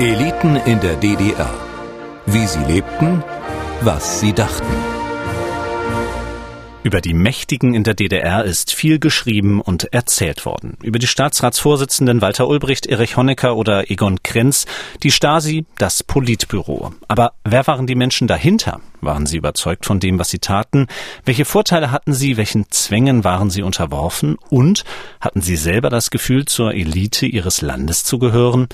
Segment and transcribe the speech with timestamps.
[0.00, 1.52] Eliten in der DDR.
[2.24, 3.22] Wie sie lebten,
[3.82, 4.64] was sie dachten.
[6.82, 10.78] Über die Mächtigen in der DDR ist viel geschrieben und erzählt worden.
[10.82, 14.64] Über die Staatsratsvorsitzenden Walter Ulbricht, Erich Honecker oder Egon Krenz,
[15.02, 16.94] die Stasi, das Politbüro.
[17.06, 18.80] Aber wer waren die Menschen dahinter?
[19.02, 20.86] Waren sie überzeugt von dem, was sie taten?
[21.26, 22.38] Welche Vorteile hatten sie?
[22.38, 24.38] Welchen Zwängen waren sie unterworfen?
[24.48, 24.84] Und
[25.20, 28.66] hatten sie selber das Gefühl, zur Elite ihres Landes zu gehören?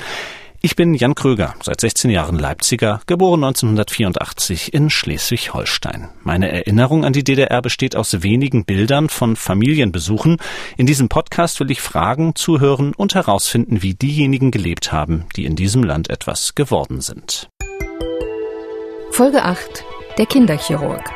[0.63, 6.09] Ich bin Jan Kröger, seit 16 Jahren Leipziger, geboren 1984 in Schleswig-Holstein.
[6.23, 10.39] Meine Erinnerung an die DDR besteht aus wenigen Bildern von Familienbesuchen.
[10.77, 15.57] In diesem Podcast will ich Fragen, zuhören und herausfinden, wie diejenigen gelebt haben, die in
[15.57, 17.49] diesem Land etwas geworden sind.
[19.11, 19.85] Folge 8
[20.19, 21.16] Der Kinderchirurg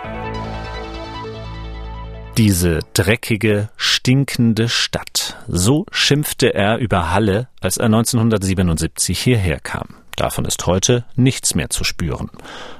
[2.40, 5.36] diese dreckige, stinkende Stadt.
[5.46, 9.99] So schimpfte er über Halle, als er 1977 hierher kam.
[10.20, 12.28] Davon ist heute nichts mehr zu spüren.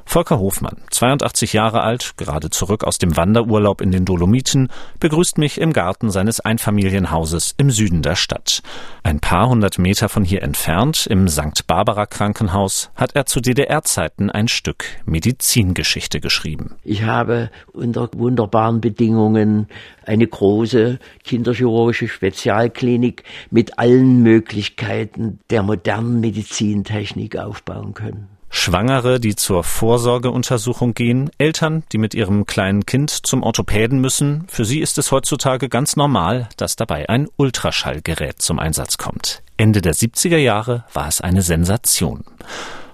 [0.05, 5.59] Volker Hofmann, 82 Jahre alt, gerade zurück aus dem Wanderurlaub in den Dolomiten, begrüßt mich
[5.59, 8.61] im Garten seines Einfamilienhauses im Süden der Stadt.
[9.05, 11.67] Ein paar hundert Meter von hier entfernt, im St.
[11.67, 16.77] Barbara Krankenhaus, hat er zu DDR-Zeiten ein Stück Medizingeschichte geschrieben.
[16.85, 19.67] Ich habe unter wunderbaren Bedingungen
[20.05, 28.29] eine große kinderchirurgische Spezialklinik mit allen Möglichkeiten der modernen Medizintechnik aufbauen können.
[28.53, 34.65] Schwangere, die zur Vorsorgeuntersuchung gehen, Eltern, die mit ihrem kleinen Kind zum Orthopäden müssen, für
[34.65, 39.43] sie ist es heutzutage ganz normal, dass dabei ein Ultraschallgerät zum Einsatz kommt.
[39.57, 42.25] Ende der 70er Jahre war es eine Sensation.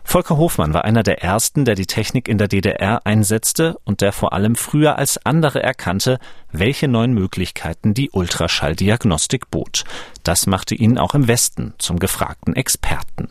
[0.09, 4.13] Volker Hofmann war einer der ersten, der die Technik in der DDR einsetzte und der
[4.13, 6.21] vor allem früher als andere erkannte,
[6.53, 9.85] welche neuen Möglichkeiten die Ultraschalldiagnostik bot.
[10.23, 13.31] Das machte ihn auch im Westen zum gefragten Experten.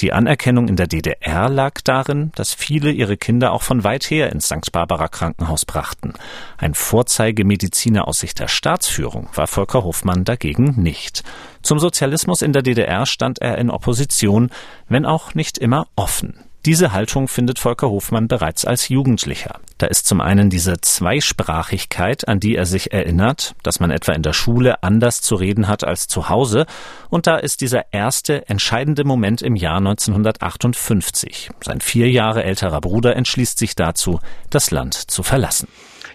[0.00, 4.32] Die Anerkennung in der DDR lag darin, dass viele ihre Kinder auch von weit her
[4.32, 4.72] ins St.
[4.72, 6.14] Barbara Krankenhaus brachten.
[6.58, 11.22] Ein Vorzeigemediziner aus Sicht der Staatsführung war Volker Hofmann dagegen nicht.
[11.62, 14.50] Zum Sozialismus in der DDR stand er in Opposition,
[14.88, 16.44] wenn auch nicht immer offen.
[16.66, 19.60] Diese Haltung findet Volker Hofmann bereits als Jugendlicher.
[19.76, 24.22] Da ist zum einen diese Zweisprachigkeit, an die er sich erinnert, dass man etwa in
[24.22, 26.64] der Schule anders zu reden hat als zu Hause,
[27.10, 31.50] und da ist dieser erste entscheidende Moment im Jahr 1958.
[31.62, 35.68] Sein vier Jahre älterer Bruder entschließt sich dazu, das Land zu verlassen.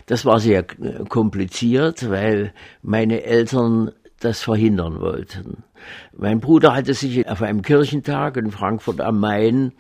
[0.08, 5.64] Das war sehr kompliziert, weil meine Eltern das verhindern wollten.
[6.18, 9.74] Mein Bruder hatte sich auf einem Kirchentag in Frankfurt am Main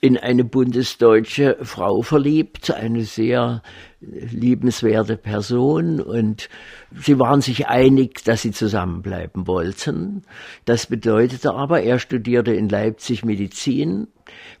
[0.00, 3.62] in eine bundesdeutsche Frau verliebt, eine sehr
[4.00, 6.48] liebenswerte Person und
[6.94, 10.22] sie waren sich einig, dass sie zusammenbleiben wollten.
[10.64, 14.08] Das bedeutete aber, er studierte in Leipzig Medizin,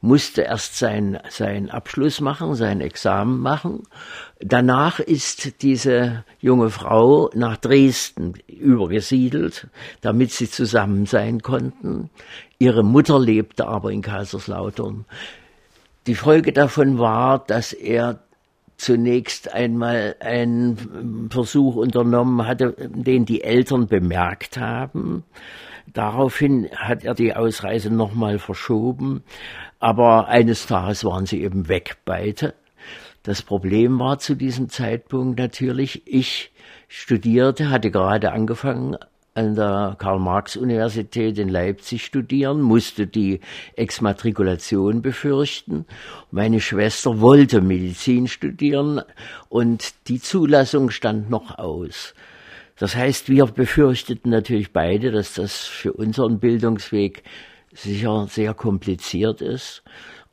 [0.02, 3.84] musste erst sein, sein Abschluss machen, sein Examen machen.
[4.40, 9.68] Danach ist diese junge Frau nach Dresden übergesiedelt,
[10.02, 12.10] damit sie zusammen sein konnten.
[12.58, 15.06] Ihre Mutter lebte aber in Kaiserslautern.
[16.06, 18.20] Die Folge davon war, dass er
[18.80, 25.24] zunächst einmal einen Versuch unternommen hatte, den die Eltern bemerkt haben.
[25.92, 29.22] Daraufhin hat er die Ausreise nochmal verschoben,
[29.78, 32.54] aber eines Tages waren sie eben weg, beide.
[33.22, 36.52] Das Problem war zu diesem Zeitpunkt natürlich, ich
[36.88, 38.96] studierte, hatte gerade angefangen
[39.34, 43.40] an der Karl-Marx-Universität in Leipzig studieren, musste die
[43.76, 45.86] Exmatrikulation befürchten.
[46.30, 49.00] Meine Schwester wollte Medizin studieren
[49.48, 52.14] und die Zulassung stand noch aus.
[52.76, 57.22] Das heißt, wir befürchteten natürlich beide, dass das für unseren Bildungsweg
[57.72, 59.82] sicher sehr kompliziert ist.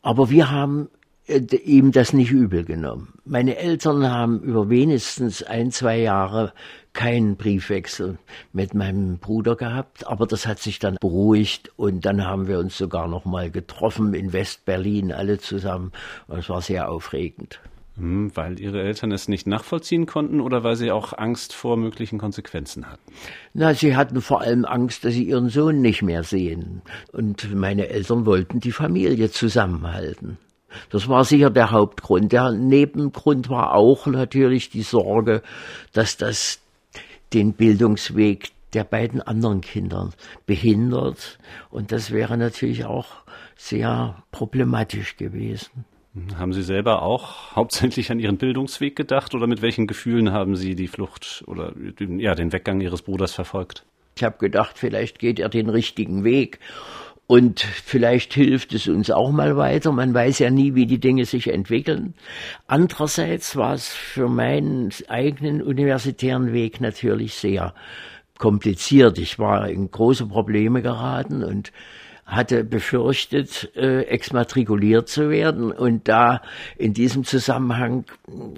[0.01, 0.89] Aber wir haben
[1.27, 3.13] äh, ihm das nicht übel genommen.
[3.25, 6.53] Meine Eltern haben über wenigstens ein, zwei Jahre
[6.97, 8.17] keinen Briefwechsel
[8.53, 12.75] mit meinem Bruder gehabt, aber das hat sich dann beruhigt und dann haben wir uns
[12.75, 15.91] sogar noch mal getroffen in West-Berlin alle zusammen.
[16.27, 17.61] Es war sehr aufregend.
[17.97, 22.17] Hm, weil Ihre Eltern es nicht nachvollziehen konnten oder weil Sie auch Angst vor möglichen
[22.17, 23.13] Konsequenzen hatten?
[23.53, 26.81] Na, sie hatten vor allem Angst, dass sie ihren Sohn nicht mehr sehen.
[27.11, 30.39] Und meine Eltern wollten die Familie zusammenhalten.
[30.89, 32.31] Das war sicher der Hauptgrund.
[32.31, 35.43] Der Nebengrund war auch natürlich die Sorge,
[35.93, 36.59] dass das
[37.33, 40.11] den Bildungsweg der beiden anderen Kinder
[40.45, 41.39] behindert.
[41.69, 43.07] Und das wäre natürlich auch
[43.55, 45.85] sehr problematisch gewesen.
[46.35, 50.75] Haben Sie selber auch hauptsächlich an Ihren Bildungsweg gedacht oder mit welchen Gefühlen haben Sie
[50.75, 53.85] die Flucht oder ja, den Weggang Ihres Bruders verfolgt?
[54.15, 56.59] Ich habe gedacht, vielleicht geht er den richtigen Weg
[57.27, 59.91] Und vielleicht hilft es uns auch mal weiter.
[59.91, 62.13] Man weiß ja nie, wie die Dinge sich entwickeln.
[62.67, 67.73] Andererseits war es für meinen eigenen universitären Weg natürlich sehr
[68.37, 69.17] kompliziert.
[69.17, 71.73] Ich war in große Probleme geraten und
[72.25, 75.71] hatte befürchtet, äh, exmatrikuliert zu werden.
[75.73, 76.41] Und da
[76.77, 78.05] in diesem Zusammenhang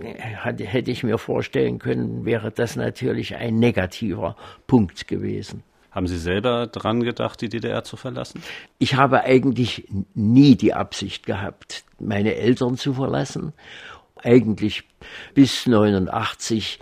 [0.04, 4.36] äh, hatte, hätte ich mir vorstellen können, wäre das natürlich ein negativer
[4.68, 5.64] Punkt gewesen.
[5.92, 8.42] Haben Sie selber dran gedacht, die DDR zu verlassen?
[8.78, 13.52] Ich habe eigentlich nie die Absicht gehabt, meine Eltern zu verlassen.
[14.22, 14.84] Eigentlich
[15.34, 16.80] bis 89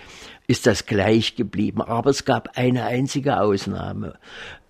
[0.47, 1.81] ist das gleich geblieben.
[1.81, 4.15] Aber es gab eine einzige Ausnahme.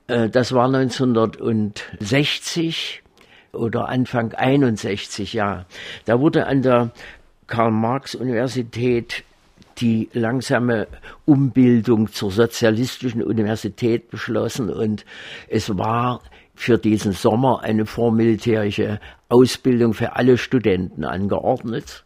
[0.07, 3.03] Äh, das war 1960
[3.53, 5.65] oder Anfang 61, ja.
[6.05, 6.91] Da wurde an der
[7.47, 9.23] Karl-Marx-Universität
[9.79, 10.87] die langsame
[11.25, 15.05] Umbildung zur sozialistischen Universität beschlossen und
[15.47, 16.21] es war
[16.55, 22.03] für diesen Sommer eine vormilitärische Ausbildung für alle Studenten angeordnet.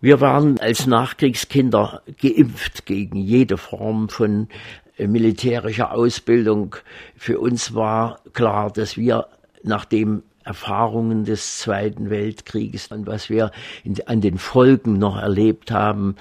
[0.00, 4.48] Wir waren als Nachkriegskinder geimpft gegen jede Form von
[4.96, 6.74] äh, militärischer Ausbildung.
[7.16, 9.26] Für uns war klar, dass wir
[9.62, 13.50] nachdem Erfahrungen des Zweiten Weltkrieges und was wir
[13.84, 16.16] in, an den Folgen noch erlebt haben.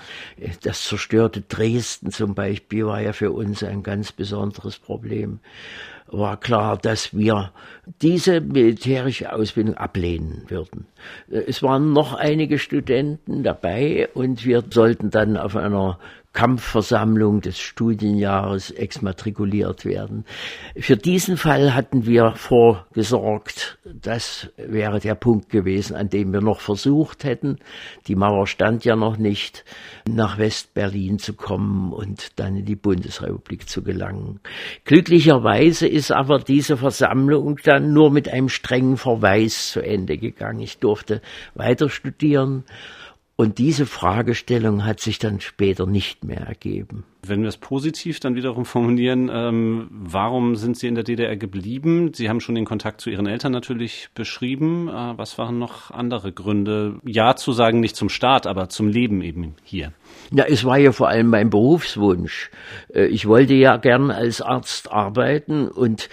[0.63, 5.39] Das zerstörte Dresden zum Beispiel war ja für uns ein ganz besonderes Problem.
[6.07, 7.53] War klar, dass wir
[8.01, 10.85] diese militärische Ausbildung ablehnen würden.
[11.29, 16.00] Es waren noch einige Studenten dabei und wir sollten dann auf einer
[16.33, 20.25] Kampfversammlung des Studienjahres exmatrikuliert werden.
[20.78, 23.78] Für diesen Fall hatten wir vorgesorgt.
[23.83, 27.57] Das wäre der Punkt gewesen, an dem wir noch versucht hätten,
[28.07, 29.66] die Mauer stand ja noch nicht,
[30.07, 34.39] nach Westberlin zu kommen und dann in die Bundesrepublik zu gelangen.
[34.86, 40.62] Glücklicherweise ist aber diese Versammlung dann nur mit einem strengen Verweis zu Ende gegangen.
[40.62, 41.22] Ich durfte
[41.56, 42.63] weiter studieren
[43.36, 47.06] und diese Fragestellung hat sich dann später nicht mehr ergeben.
[47.24, 52.13] Wenn wir es positiv dann wiederum formulieren, ähm, warum sind Sie in der DDR geblieben?
[52.13, 54.88] Sie haben schon den Kontakt zu Ihren Eltern natürlich beschrieben.
[54.88, 57.00] Äh, was waren noch andere Gründe?
[57.06, 59.94] Ja zu sagen, nicht zum Staat, aber zum Leben eben hier.
[60.33, 62.51] Ja, es war ja vor allem mein Berufswunsch.
[62.94, 66.07] Äh, ich wollte ja gern als Arzt arbeiten und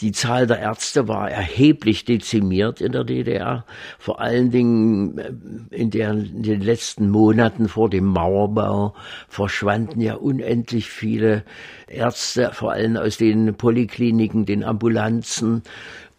[0.00, 3.64] die Zahl der Ärzte war erheblich dezimiert in der DDR,
[3.98, 5.32] vor allen Dingen äh,
[5.70, 8.94] in, der, in den letzten Monaten vor dem Mauerbau
[9.28, 11.44] verschwanden ja unendlich viele
[11.88, 15.62] Ärzte, vor allem aus den Polikliniken, den Ambulanzen,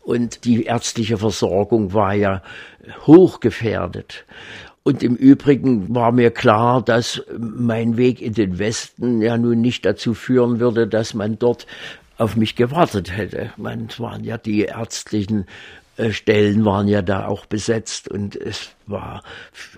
[0.06, 2.44] und die ärztliche Versorgung war ja
[3.07, 4.25] hochgefährdet.
[4.87, 9.83] Und im Übrigen war mir klar, dass mein Weg in den Westen ja nun nicht
[9.83, 11.65] dazu führen würde, dass man dort
[12.17, 13.51] auf mich gewartet hätte.
[13.57, 15.47] Man, waren ja die ärztlichen
[15.97, 19.23] äh, Stellen waren ja da auch besetzt und es war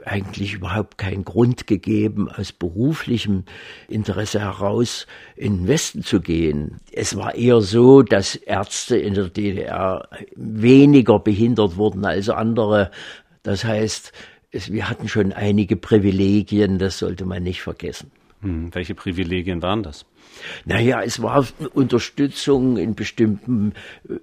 [0.04, 3.46] eigentlich überhaupt kein Grund gegeben, aus beruflichem
[3.88, 5.08] Interesse heraus
[5.38, 6.82] in den Westen zu gehen.
[6.92, 12.92] Es war eher so, dass Ärzte in der DDR weniger behindert wurden als andere.
[13.44, 14.12] Das heißt,
[14.52, 18.12] es, wir hatten schon einige Privilegien, das sollte man nicht vergessen.
[18.42, 20.06] Hm, welche Privilegien waren das?
[20.66, 23.74] Naja, es war Unterstützung in bestimmten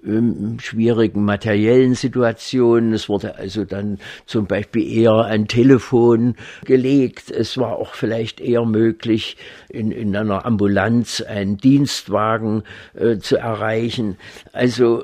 [0.05, 2.93] ähm, schwierigen materiellen Situationen.
[2.93, 7.31] Es wurde also dann zum Beispiel eher ein Telefon gelegt.
[7.31, 9.37] Es war auch vielleicht eher möglich,
[9.69, 12.63] in, in einer Ambulanz einen Dienstwagen
[12.93, 14.17] äh, zu erreichen.
[14.53, 15.03] Also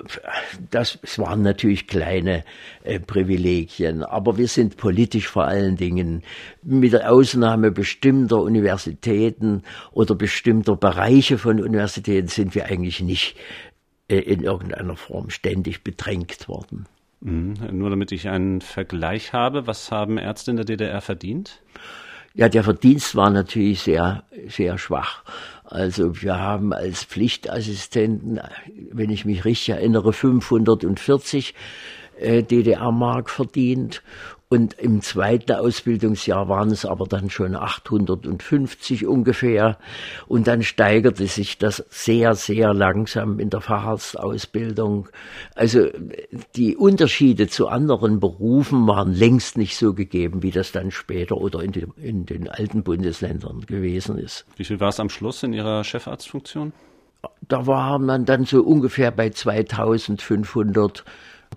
[0.70, 2.44] das, es waren natürlich kleine
[2.84, 6.24] äh, Privilegien, aber wir sind politisch vor allen Dingen
[6.64, 13.36] mit der Ausnahme bestimmter Universitäten oder bestimmter Bereiche Bereiche von Universitäten sind wir eigentlich nicht
[14.08, 16.86] äh, in irgendeiner Form ständig bedrängt worden.
[17.22, 17.56] Mhm.
[17.72, 21.64] Nur damit ich einen Vergleich habe, was haben Ärzte in der DDR verdient?
[22.36, 25.24] Ja, der Verdienst war natürlich sehr, sehr schwach.
[25.64, 28.40] Also wir haben als Pflichtassistenten,
[28.92, 31.56] wenn ich mich richtig erinnere, 540
[32.20, 34.04] äh, DDR-Mark verdient
[34.52, 39.78] und im zweiten Ausbildungsjahr waren es aber dann schon 850 ungefähr.
[40.28, 45.08] Und dann steigerte sich das sehr, sehr langsam in der Facharztausbildung.
[45.56, 45.88] Also
[46.58, 51.64] die Unterschiede zu anderen Berufen waren längst nicht so gegeben, wie das dann später oder
[51.64, 54.46] in, den, in den alten Bundesländern gewesen ist.
[54.58, 56.74] Wie viel war es am Schluss in Ihrer Chefarztfunktion?
[57.48, 61.06] Da war man dann so ungefähr bei 2500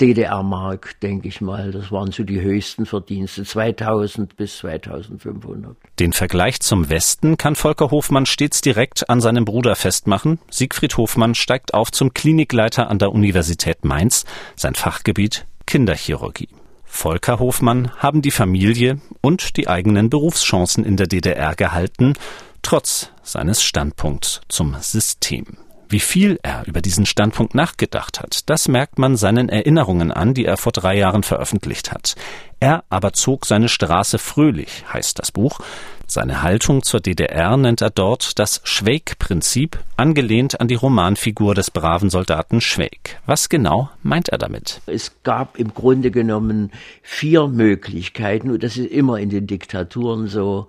[0.00, 1.70] DDR-Mark, denke ich mal.
[1.70, 5.76] Das waren so die höchsten Verdienste, 2000 bis 2500.
[6.00, 10.40] Den Vergleich zum Westen kann Volker Hofmann stets direkt an seinem Bruder festmachen.
[10.50, 14.24] Siegfried Hofmann steigt auf zum Klinikleiter an der Universität Mainz,
[14.56, 16.48] sein Fachgebiet Kinderchirurgie.
[16.84, 22.14] Volker Hofmann haben die Familie und die eigenen Berufschancen in der DDR gehalten,
[22.62, 25.63] trotz seines Standpunkts zum System.
[25.88, 30.44] Wie viel er über diesen Standpunkt nachgedacht hat, das merkt man seinen Erinnerungen an, die
[30.44, 32.16] er vor drei Jahren veröffentlicht hat.
[32.60, 35.60] Er aber zog seine Straße fröhlich, heißt das Buch.
[36.06, 42.10] Seine Haltung zur DDR nennt er dort das Schweig-Prinzip, angelehnt an die Romanfigur des braven
[42.10, 43.20] Soldaten Schweig.
[43.26, 44.80] Was genau meint er damit?
[44.86, 46.70] Es gab im Grunde genommen
[47.02, 50.68] vier Möglichkeiten, und das ist immer in den Diktaturen so,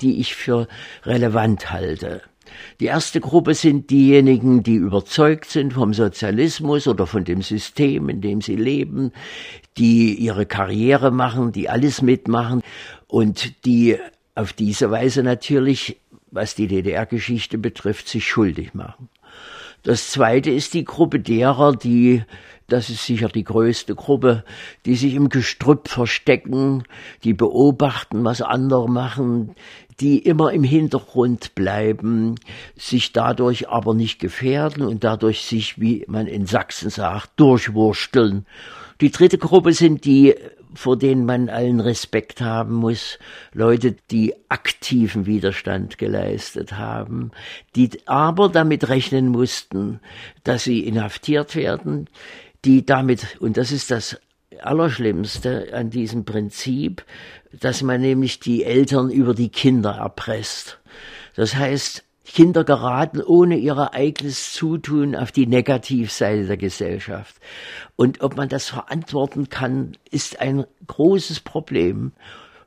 [0.00, 0.68] die ich für
[1.04, 2.22] relevant halte.
[2.80, 8.20] Die erste Gruppe sind diejenigen, die überzeugt sind vom Sozialismus oder von dem System, in
[8.20, 9.12] dem sie leben,
[9.78, 12.62] die ihre Karriere machen, die alles mitmachen
[13.06, 13.96] und die
[14.34, 16.00] auf diese Weise natürlich,
[16.30, 19.08] was die DDR-Geschichte betrifft, sich schuldig machen.
[19.86, 22.24] Das zweite ist die Gruppe derer, die,
[22.66, 24.42] das ist sicher die größte Gruppe,
[24.84, 26.82] die sich im Gestrüpp verstecken,
[27.22, 29.54] die beobachten, was andere machen,
[30.00, 32.34] die immer im Hintergrund bleiben,
[32.74, 38.44] sich dadurch aber nicht gefährden und dadurch sich, wie man in Sachsen sagt, durchwursteln.
[39.00, 40.34] Die dritte Gruppe sind die,
[40.74, 43.18] vor denen man allen Respekt haben muss,
[43.52, 47.30] Leute, die aktiven Widerstand geleistet haben,
[47.74, 50.00] die aber damit rechnen mussten,
[50.44, 52.08] dass sie inhaftiert werden,
[52.64, 54.20] die damit, und das ist das
[54.62, 57.04] Allerschlimmste an diesem Prinzip,
[57.52, 60.78] dass man nämlich die Eltern über die Kinder erpresst.
[61.34, 67.36] Das heißt, Kinder geraten ohne ihr eigenes Zutun auf die Negativseite der Gesellschaft.
[67.94, 72.12] Und ob man das verantworten kann, ist ein großes Problem.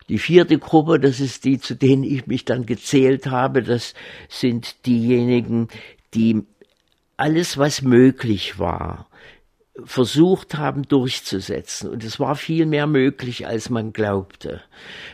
[0.08, 3.94] Die vierte Gruppe, das ist die, zu denen ich mich dann gezählt habe, das
[4.28, 5.68] sind diejenigen,
[6.13, 6.44] die
[7.18, 9.09] alles, was möglich war,
[9.86, 11.89] versucht haben durchzusetzen.
[11.89, 14.62] Und es war viel mehr möglich, als man glaubte.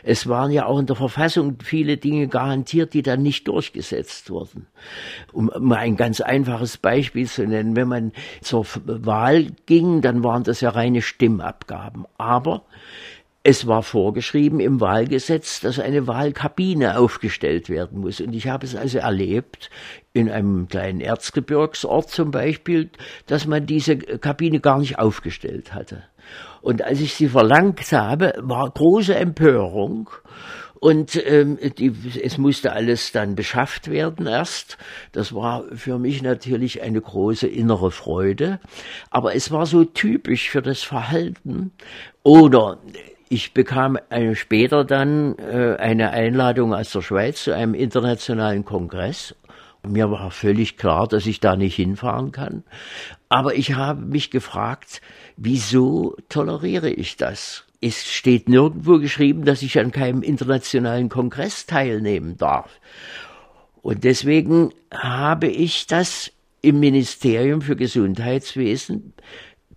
[0.02, 4.66] Es waren ja auch in der Verfassung viele Dinge garantiert, die dann nicht durchgesetzt wurden.
[5.32, 10.44] Um mal ein ganz einfaches Beispiel zu nennen, wenn man zur Wahl ging, dann waren
[10.44, 12.06] das ja reine Stimmabgaben.
[12.18, 12.62] Aber
[13.48, 18.20] es war vorgeschrieben im Wahlgesetz, dass eine Wahlkabine aufgestellt werden muss.
[18.20, 19.70] Und ich habe es also erlebt,
[20.16, 22.90] in einem kleinen Erzgebirgsort zum Beispiel,
[23.26, 26.04] dass man diese Kabine gar nicht aufgestellt hatte.
[26.62, 30.10] Und als ich sie verlangt habe, war große Empörung.
[30.80, 31.92] Und ähm, die,
[32.22, 34.78] es musste alles dann beschafft werden erst.
[35.12, 38.58] Das war für mich natürlich eine große innere Freude.
[39.10, 41.72] Aber es war so typisch für das Verhalten.
[42.22, 42.78] Oder
[43.28, 43.98] ich bekam
[44.34, 49.34] später dann äh, eine Einladung aus der Schweiz zu einem internationalen Kongress.
[49.88, 52.64] Mir war völlig klar, dass ich da nicht hinfahren kann.
[53.28, 55.00] Aber ich habe mich gefragt,
[55.36, 57.64] wieso toleriere ich das?
[57.80, 62.80] Es steht nirgendwo geschrieben, dass ich an keinem internationalen Kongress teilnehmen darf.
[63.82, 69.12] Und deswegen habe ich das im Ministerium für Gesundheitswesen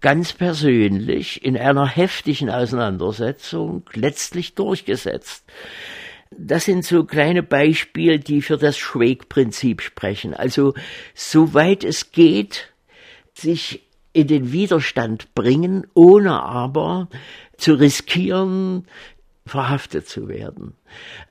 [0.01, 5.45] ganz persönlich in einer heftigen Auseinandersetzung letztlich durchgesetzt.
[6.31, 10.33] Das sind so kleine Beispiele, die für das Schweg-Prinzip sprechen.
[10.33, 10.73] Also,
[11.13, 12.71] soweit es geht,
[13.33, 17.09] sich in den Widerstand bringen, ohne aber
[17.57, 18.87] zu riskieren,
[19.45, 20.73] verhaftet zu werden.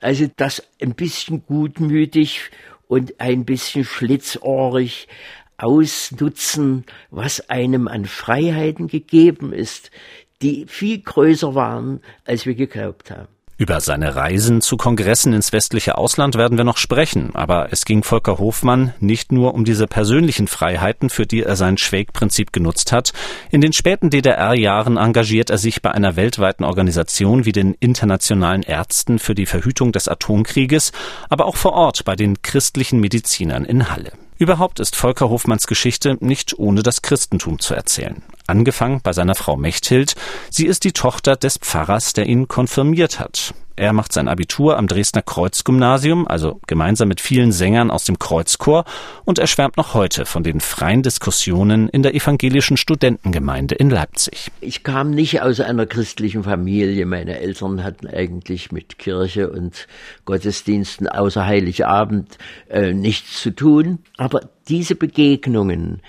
[0.00, 2.50] Also das ein bisschen gutmütig
[2.87, 5.09] und ein bisschen schlitzohrig
[5.57, 9.90] ausnutzen, was einem an Freiheiten gegeben ist,
[10.43, 13.38] die viel größer waren, als wir geglaubt haben.
[13.60, 18.04] Über seine Reisen zu Kongressen ins westliche Ausland werden wir noch sprechen, aber es ging
[18.04, 23.12] Volker Hofmann nicht nur um diese persönlichen Freiheiten, für die er sein Schwäg-Prinzip genutzt hat.
[23.50, 29.18] In den späten DDR-Jahren engagiert er sich bei einer weltweiten Organisation wie den Internationalen Ärzten
[29.18, 30.92] für die Verhütung des Atomkrieges,
[31.28, 34.12] aber auch vor Ort bei den christlichen Medizinern in Halle.
[34.38, 38.22] Überhaupt ist Volker Hofmanns Geschichte nicht ohne das Christentum zu erzählen.
[38.49, 40.14] Angefangen bei seiner Frau Mechthild.
[40.49, 43.52] Sie ist die Tochter des Pfarrers, der ihn konfirmiert hat.
[43.76, 48.87] Er macht sein Abitur am Dresdner Kreuzgymnasium, also gemeinsam mit vielen Sängern aus dem Kreuzchor,
[49.26, 54.50] und er schwärmt noch heute von den freien Diskussionen in der evangelischen Studentengemeinde in Leipzig.
[54.62, 57.05] Ich kam nicht aus einer christlichen Familie.
[57.05, 59.87] Meine Eltern hatten eigentlich mit Kirche und
[60.25, 62.38] Gottesdiensten außer Heiligabend
[62.71, 63.99] äh, nichts zu tun.
[64.17, 66.00] Aber diese Begegnungen,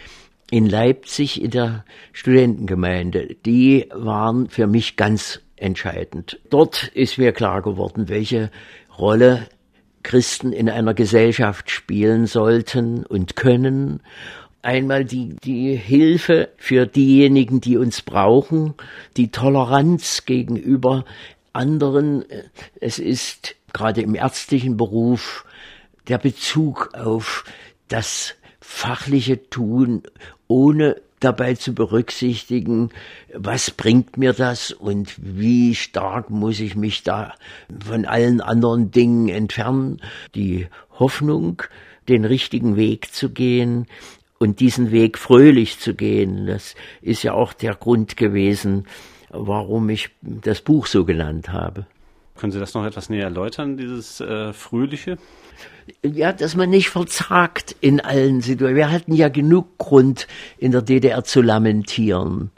[0.51, 6.39] in Leipzig in der Studentengemeinde, die waren für mich ganz entscheidend.
[6.49, 8.49] Dort ist mir klar geworden, welche
[8.97, 9.47] Rolle
[10.03, 14.01] Christen in einer Gesellschaft spielen sollten und können.
[14.61, 18.73] Einmal die, die Hilfe für diejenigen, die uns brauchen,
[19.17, 21.05] die Toleranz gegenüber
[21.53, 22.25] anderen.
[22.79, 25.45] Es ist gerade im ärztlichen Beruf
[26.07, 27.45] der Bezug auf
[27.87, 30.03] das fachliche Tun,
[30.49, 32.89] ohne dabei zu berücksichtigen,
[33.33, 37.35] was bringt mir das und wie stark muss ich mich da
[37.85, 40.01] von allen anderen Dingen entfernen.
[40.35, 41.61] Die Hoffnung,
[42.09, 43.85] den richtigen Weg zu gehen
[44.39, 48.87] und diesen Weg fröhlich zu gehen, das ist ja auch der Grund gewesen,
[49.29, 51.85] warum ich das Buch so genannt habe.
[52.39, 55.17] Können Sie das noch etwas näher erläutern, dieses äh, Fröhliche?
[56.03, 58.77] ja, dass man nicht verzagt in allen Situationen.
[58.77, 60.27] Wir hatten ja genug Grund,
[60.58, 62.51] in der DDR zu lamentieren.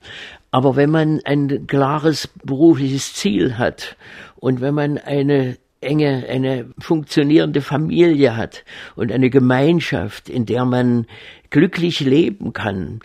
[0.51, 3.95] Aber wenn man ein klares berufliches Ziel hat
[4.35, 8.63] und wenn man eine enge, eine funktionierende Familie hat
[8.95, 11.07] und eine Gemeinschaft, in der man
[11.49, 12.99] glücklich leben kann,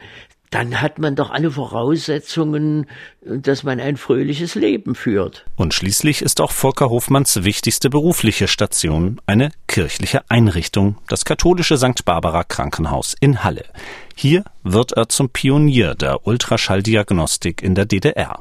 [0.51, 2.87] dann hat man doch alle Voraussetzungen,
[3.23, 5.45] dass man ein fröhliches Leben führt.
[5.57, 12.05] Und schließlich ist auch Volker Hofmanns wichtigste berufliche Station eine kirchliche Einrichtung, das katholische St.
[12.05, 13.65] Barbara Krankenhaus in Halle.
[14.15, 18.41] Hier wird er zum Pionier der Ultraschalldiagnostik in der DDR.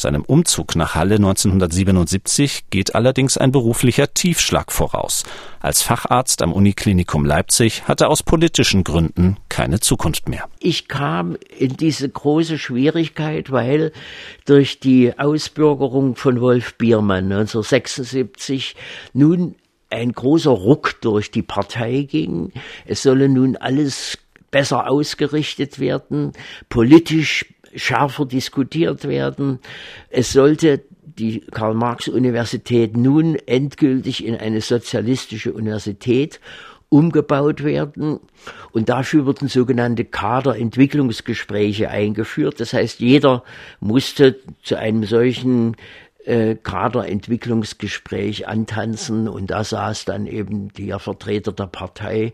[0.00, 5.24] Seinem Umzug nach Halle 1977 geht allerdings ein beruflicher Tiefschlag voraus.
[5.60, 10.48] Als Facharzt am Uniklinikum Leipzig hat er aus politischen Gründen keine Zukunft mehr.
[10.58, 13.92] Ich kam in diese große Schwierigkeit, weil
[14.46, 18.76] durch die Ausbürgerung von Wolf Biermann 1976
[19.12, 19.54] nun
[19.90, 22.52] ein großer Ruck durch die Partei ging.
[22.86, 24.16] Es solle nun alles
[24.50, 26.32] besser ausgerichtet werden,
[26.68, 29.60] politisch schärfer diskutiert werden.
[30.08, 36.40] Es sollte die Karl-Marx-Universität nun endgültig in eine sozialistische Universität
[36.88, 38.20] umgebaut werden.
[38.72, 42.60] Und dafür wurden sogenannte Kaderentwicklungsgespräche eingeführt.
[42.60, 43.44] Das heißt, jeder
[43.78, 45.76] musste zu einem solchen
[46.24, 49.28] äh, Kaderentwicklungsgespräch antanzen.
[49.28, 52.32] Und da saß dann eben der Vertreter der Partei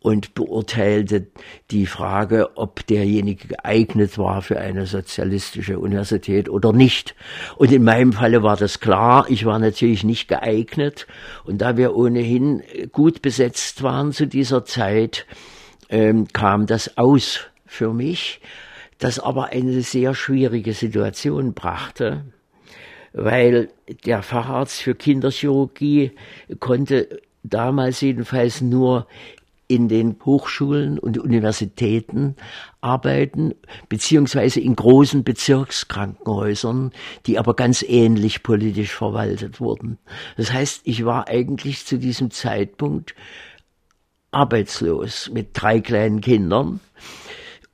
[0.00, 1.26] und beurteilte
[1.70, 7.14] die Frage, ob derjenige geeignet war für eine sozialistische Universität oder nicht.
[7.56, 11.06] Und in meinem Falle war das klar, ich war natürlich nicht geeignet.
[11.44, 15.26] Und da wir ohnehin gut besetzt waren zu dieser Zeit,
[15.88, 18.40] ähm, kam das aus für mich,
[18.98, 22.24] das aber eine sehr schwierige Situation brachte
[23.16, 23.70] weil
[24.04, 26.12] der Facharzt für Kinderchirurgie
[26.60, 29.06] konnte damals jedenfalls nur
[29.68, 32.36] in den Hochschulen und Universitäten
[32.82, 33.54] arbeiten,
[33.88, 36.92] beziehungsweise in großen Bezirkskrankenhäusern,
[37.24, 39.98] die aber ganz ähnlich politisch verwaltet wurden.
[40.36, 43.14] Das heißt, ich war eigentlich zu diesem Zeitpunkt
[44.30, 46.80] arbeitslos mit drei kleinen Kindern.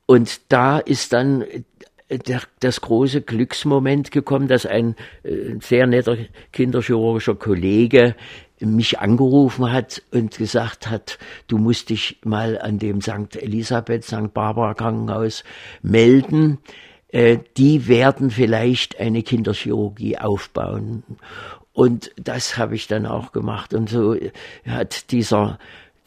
[0.06, 1.44] Und da ist dann
[2.18, 6.16] der, das große Glücksmoment gekommen, dass ein äh, sehr netter
[6.52, 8.14] kinderchirurgischer Kollege
[8.60, 13.36] mich angerufen hat und gesagt hat, du musst dich mal an dem St.
[13.36, 14.32] Elisabeth, St.
[14.32, 15.44] Barbara Krankenhaus
[15.82, 16.58] melden.
[17.08, 21.02] Äh, die werden vielleicht eine Kinderchirurgie aufbauen.
[21.72, 23.74] Und das habe ich dann auch gemacht.
[23.74, 24.16] Und so
[24.66, 25.58] hat dieser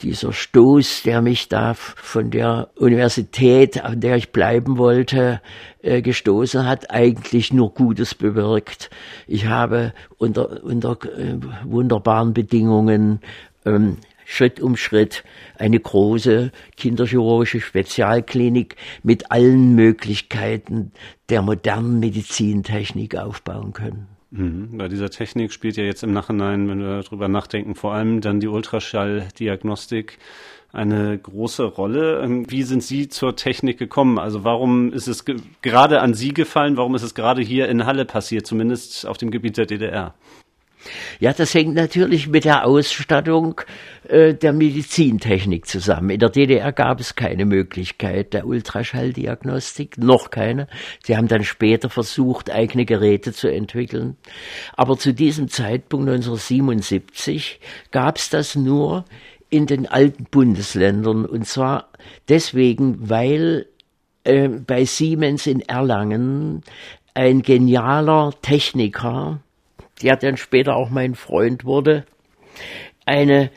[0.02, 5.42] dieser Stoß, der mich da von der Universität, an der ich bleiben wollte,
[5.82, 8.90] äh, gestoßen hat, eigentlich nur Gutes bewirkt.
[9.28, 13.22] Ich habe unter, unter äh, wunderbaren Bedingungen
[13.66, 15.24] ähm, Schritt um Schritt
[15.58, 20.92] eine große kinderchirurgische Spezialklinik mit allen Möglichkeiten
[21.30, 24.15] der modernen Medizintechnik aufbauen können.
[24.32, 24.78] Mhm.
[24.78, 28.40] Bei dieser Technik spielt ja jetzt im Nachhinein, wenn wir darüber nachdenken, vor allem dann
[28.40, 30.18] die Ultraschalldiagnostik
[30.76, 32.22] eine große Rolle.
[32.22, 34.20] Ähm, wie sind Sie zur Technik gekommen?
[34.20, 36.78] Also warum ist es ge gerade an Sie gefallen?
[36.78, 40.14] Warum ist es gerade hier in Halle passiert, zumindest auf dem Gebiet der DDR?
[41.20, 43.62] Ja, das hängt natürlich mit der Ausstattung
[44.08, 46.12] äh, der Medizintechnik zusammen.
[46.12, 50.68] In der DDR gab es keine Möglichkeit der Ultraschalldiagnostik, noch keine.
[51.04, 54.18] Sie haben dann später versucht, eigene Geräte zu entwickeln.
[54.74, 57.60] Aber zu diesem Zeitpunkt 1977
[57.92, 59.06] gab es das nur
[59.50, 61.90] in den alten Bundesländern und zwar
[62.30, 63.68] deswegen, weil
[64.24, 66.62] äh, bei Siemens in Erlangen
[67.14, 69.40] ein genialer Techniker
[70.02, 72.06] der dann später auch mein Freund wurde,
[73.06, 73.52] eine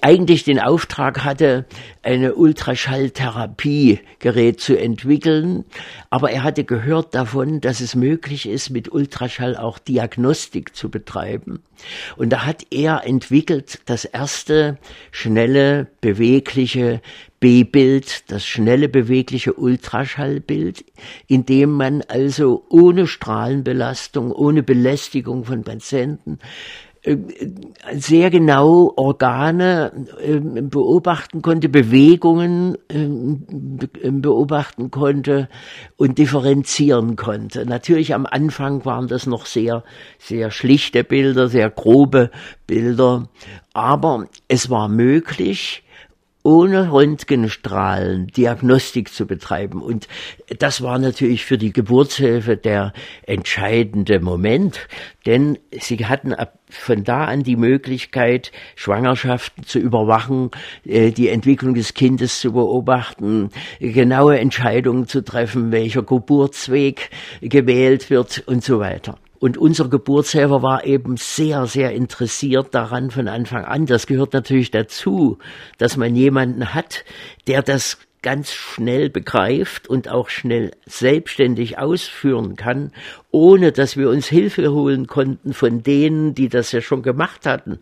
[0.00, 1.66] eigentlich den Auftrag hatte,
[2.02, 5.66] eine Ultraschalltherapiegerät zu entwickeln,
[6.08, 11.62] aber er hatte gehört davon, dass es möglich ist, mit Ultraschall auch Diagnostik zu betreiben.
[12.16, 14.78] Und da hat er entwickelt das erste
[15.10, 17.02] schnelle, bewegliche
[17.44, 20.82] B-Bild, das schnelle, bewegliche Ultraschallbild,
[21.26, 26.38] in dem man also ohne Strahlenbelastung, ohne Belästigung von Patienten
[27.02, 27.18] äh,
[27.92, 33.44] sehr genau Organe ähm, beobachten konnte, Bewegungen ähm,
[34.22, 35.50] beobachten konnte
[35.98, 37.66] und differenzieren konnte.
[37.66, 39.84] Natürlich am Anfang waren das noch sehr,
[40.18, 42.30] sehr schlichte Bilder, sehr grobe
[42.66, 43.28] Bilder,
[43.74, 45.83] aber es war möglich,
[46.44, 49.82] ohne Röntgenstrahlen Diagnostik zu betreiben.
[49.82, 50.06] Und
[50.58, 54.86] das war natürlich für die Geburtshilfe der entscheidende Moment,
[55.24, 56.34] denn sie hatten
[56.68, 60.50] von da an die Möglichkeit, Schwangerschaften zu überwachen,
[60.84, 63.48] äh, die Entwicklung des Kindes zu beobachten,
[63.80, 69.16] genaue Entscheidungen zu treffen, welcher Geburtsweg gewählt wird und so weiter.
[69.44, 73.84] Und unser Geburtshelfer war eben sehr, sehr interessiert daran von Anfang an.
[73.84, 75.36] Das gehört natürlich dazu,
[75.76, 77.04] dass man jemanden hat,
[77.46, 82.92] der das ganz schnell begreift und auch schnell selbstständig ausführen kann,
[83.32, 87.80] ohne dass wir uns Hilfe holen konnten von denen, die das ja schon gemacht hatten.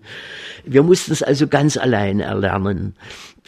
[0.65, 2.97] Wir mussten es also ganz allein erlernen.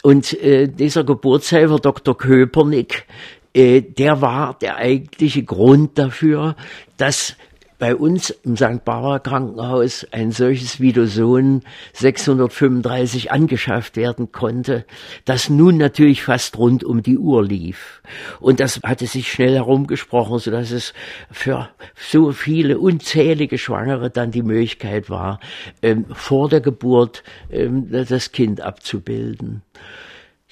[0.04, 2.16] Und äh, dieser Geburtshelfer, Dr.
[2.16, 3.06] Köpernick,
[3.54, 6.54] äh, der war der eigentliche Grund dafür,
[6.96, 7.34] dass
[7.78, 8.84] bei uns im St.
[8.84, 14.84] Barbara Krankenhaus ein solches Videoson 635 angeschafft werden konnte,
[15.24, 18.02] das nun natürlich fast rund um die Uhr lief.
[18.40, 20.94] Und das hatte sich schnell herumgesprochen, so dass es
[21.30, 25.40] für so viele unzählige Schwangere dann die Möglichkeit war,
[25.82, 29.62] ähm, vor der Geburt ähm, das Kind abzubilden.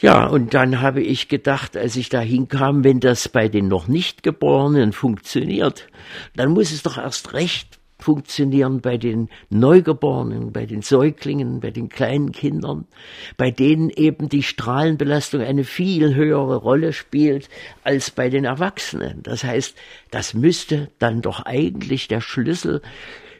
[0.02, 3.86] Ja, und dann habe ich gedacht, als ich da hinkam, wenn das bei den noch
[3.86, 5.86] nicht Geborenen funktioniert,
[6.34, 11.88] dann muss es doch erst recht funktionieren bei den Neugeborenen, bei den Säuglingen, bei den
[11.88, 12.88] kleinen Kindern,
[13.36, 17.48] bei denen eben die Strahlenbelastung eine viel höhere Rolle spielt
[17.84, 19.22] als bei den Erwachsenen.
[19.22, 19.76] Das heißt,
[20.10, 22.82] das müsste dann doch eigentlich der Schlüssel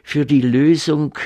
[0.01, 1.17] für die Lösung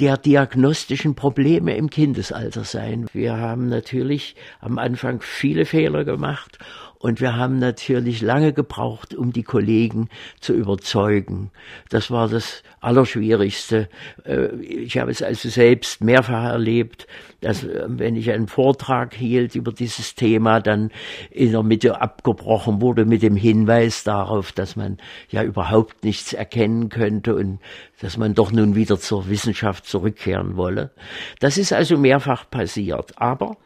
[0.00, 3.06] der diagnostischen Probleme im Kindesalter sein.
[3.12, 6.58] Wir haben natürlich am Anfang viele Fehler gemacht
[7.02, 11.50] und wir haben natürlich lange gebraucht, um die Kollegen zu überzeugen.
[11.90, 13.88] Das war das Allerschwierigste.
[14.24, 17.08] Äh, ich habe es also selbst mehrfach erlebt,
[17.40, 20.92] dass äh, wenn ich einen Vortrag hielt über dieses Thema, dann
[21.32, 26.88] in der Mitte abgebrochen wurde mit dem Hinweis darauf, dass man ja überhaupt nichts erkennen
[26.88, 27.58] könnte und
[28.00, 30.92] dass man doch nun wieder zur Wissenschaft zurückkehren wolle.
[31.40, 33.10] Das ist also mehrfach passiert.
[33.16, 33.56] Aber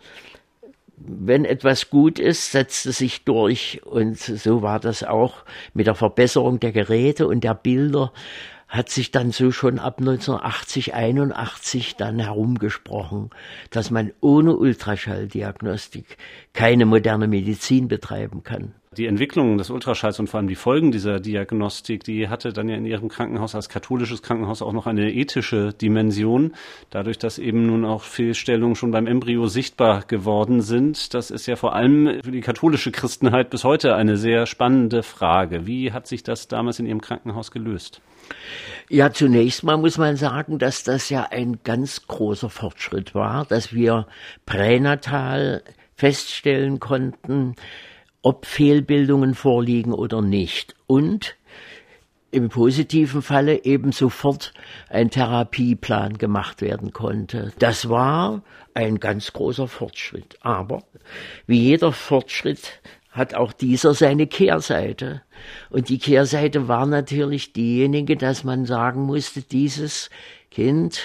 [0.97, 3.83] wenn etwas gut ist, setzt es sich durch.
[3.85, 8.13] Und so war das auch mit der Verbesserung der Geräte und der Bilder
[8.69, 13.31] hat sich dann so schon ab 1980, 81 dann herumgesprochen,
[13.71, 16.17] dass man ohne Ultraschalldiagnostik
[16.53, 21.21] keine moderne Medizin betreiben kann die Entwicklung des Ultraschalls und vor allem die Folgen dieser
[21.21, 25.73] Diagnostik, die hatte dann ja in Ihrem Krankenhaus als katholisches Krankenhaus auch noch eine ethische
[25.73, 26.55] Dimension.
[26.91, 31.15] Dadurch, dass eben nun auch Fehlstellungen schon beim Embryo sichtbar geworden sind.
[31.15, 35.67] Das ist ja vor allem für die katholische Christenheit bis heute eine sehr spannende Frage.
[35.67, 38.01] Wie hat sich das damals in Ihrem Krankenhaus gelöst?
[38.89, 43.73] Ja, zunächst mal muss man sagen, dass das ja ein ganz großer Fortschritt war, dass
[43.73, 44.07] wir
[44.47, 45.63] pränatal
[45.97, 47.57] feststellen konnten,
[48.27, 50.75] ob Fehlbildungen vorliegen oder nicht.
[50.89, 51.37] Und
[52.33, 54.53] im positiven Falle eben sofort
[54.89, 57.53] ein Therapieplan gemacht werden konnte.
[57.61, 58.43] Das war
[58.75, 60.39] ein ganz großer Fortschritt.
[60.41, 60.83] Aber
[61.47, 62.81] wie jeder Fortschritt
[63.13, 65.23] hat auch dieser seine Kehrseite.
[65.71, 70.11] Und die Kehrseite war natürlich diejenige, dass man sagen musste, dieses
[70.51, 71.01] Kind,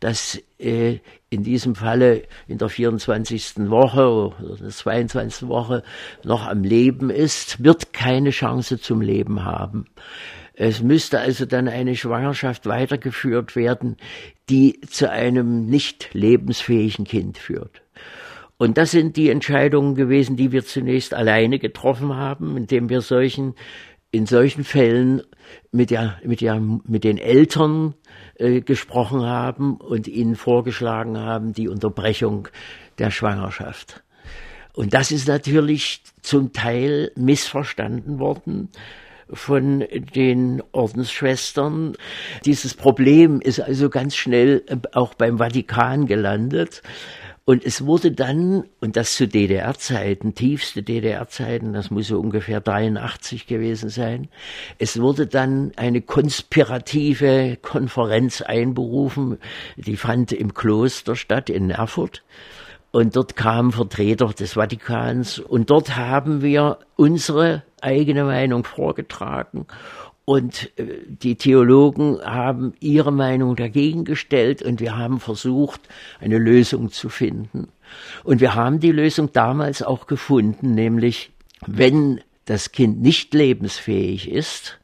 [0.00, 0.98] das äh,
[1.30, 3.70] in diesem Falle in der 24.
[3.70, 5.48] Woche oder der 22.
[5.48, 5.82] Woche
[6.24, 9.86] noch am Leben ist, wird keine Chance zum Leben haben.
[10.56, 13.96] Es müsste also dann eine Schwangerschaft weitergeführt werden,
[14.48, 17.82] die zu einem nicht lebensfähigen Kind führt.
[18.56, 23.54] Und das sind die Entscheidungen gewesen, die wir zunächst alleine getroffen haben, indem wir solchen,
[24.12, 25.22] in solchen Fällen
[25.72, 27.94] mit, der, mit, der, mit den Eltern
[28.36, 32.48] äh, gesprochen haben und ihnen vorgeschlagen haben, die Unterbrechung
[32.98, 34.02] der Schwangerschaft.
[34.74, 38.70] Und das ist natürlich zum Teil missverstanden worden
[39.32, 41.96] von den Ordensschwestern.
[42.44, 46.82] Dieses Problem ist also ganz schnell äh, auch beim Vatikan gelandet.
[47.46, 53.46] Und es wurde dann, und das zu DDR-Zeiten, tiefste DDR-Zeiten, das muss so ungefähr 83
[53.46, 54.28] gewesen sein,
[54.78, 59.36] es wurde dann eine konspirative Konferenz einberufen,
[59.76, 62.22] die fand im Kloster statt in Erfurt.
[62.92, 69.66] Und dort kamen Vertreter des Vatikans und dort haben wir unsere eigene Meinung vorgetragen
[70.24, 75.80] und äh, die Theologen haben ihre Meinung dagegen gestellt und wir haben versucht,
[76.20, 77.68] eine Lösung zu finden.
[78.24, 81.30] Und wir haben die Lösung damals auch gefunden, nämlich
[81.66, 84.78] wenn das Kind nicht lebensfähig ist,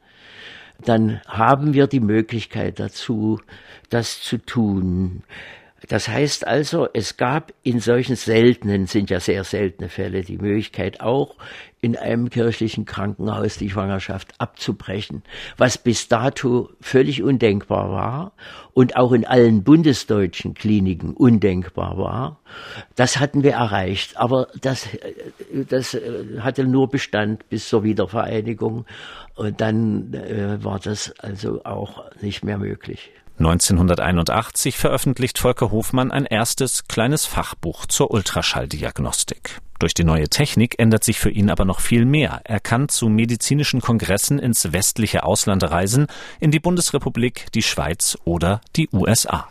[0.84, 3.40] dann haben wir die Möglichkeit dazu,
[3.90, 5.22] das zu tun.
[5.88, 11.00] Das heißt also, es gab in solchen seltenen, sind ja sehr seltene Fälle, die Möglichkeit
[11.00, 11.36] auch
[11.80, 15.22] in einem kirchlichen Krankenhaus die Schwangerschaft abzubrechen,
[15.56, 18.32] was bis dato völlig undenkbar war
[18.72, 22.40] und auch in allen bundesdeutschen Kliniken undenkbar war.
[22.96, 24.88] Das hatten wir erreicht, aber das,
[25.68, 25.96] das
[26.40, 28.84] hatte nur Bestand bis zur Wiedervereinigung
[29.36, 33.10] und dann äh, war das also auch nicht mehr möglich.
[33.38, 39.62] 1981 veröffentlicht Volker Hofmann ein erstes kleines Fachbuch zur Ultraschalldiagnostik.
[39.80, 42.42] Durch die neue Technik ändert sich für ihn aber noch viel mehr.
[42.44, 46.06] Er kann zu medizinischen Kongressen ins westliche Ausland reisen,
[46.38, 49.48] in die Bundesrepublik, die Schweiz oder die USA.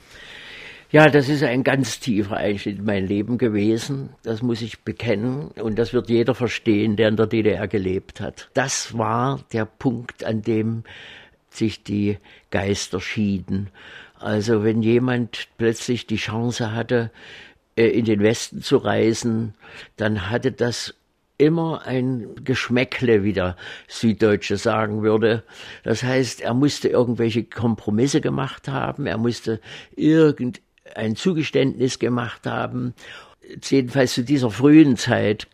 [0.91, 4.09] Ja, das ist ein ganz tiefer Einschnitt in mein Leben gewesen.
[4.21, 5.47] Das muss ich bekennen.
[5.47, 8.49] Und das wird jeder verstehen, der in der DDR gelebt hat.
[8.53, 10.83] Das war der Punkt, an dem
[11.49, 12.19] sich die
[12.51, 13.71] Geister schieden.
[14.19, 17.09] Also wenn jemand plötzlich die Chance hatte,
[17.87, 19.53] in den Westen zu reisen,
[19.97, 20.95] dann hatte das
[21.37, 23.55] immer ein Geschmäckle, wie der
[23.87, 25.43] Süddeutsche sagen würde.
[25.83, 29.61] Das heißt, er musste irgendwelche Kompromisse gemacht haben, er musste
[29.95, 32.93] irgendein Zugeständnis gemacht haben.
[33.63, 35.47] Jedenfalls zu dieser frühen Zeit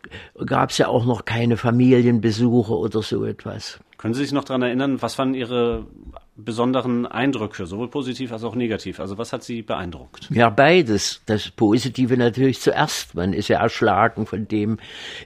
[0.46, 3.80] gab es ja auch noch keine Familienbesuche oder so etwas.
[4.06, 5.88] Können Sie sich noch daran erinnern, was waren Ihre
[6.36, 9.00] besonderen Eindrücke, sowohl positiv als auch negativ?
[9.00, 10.30] Also was hat Sie beeindruckt?
[10.30, 11.24] Ja, beides.
[11.26, 13.16] Das Positive natürlich zuerst.
[13.16, 14.78] Man ist ja erschlagen von dem,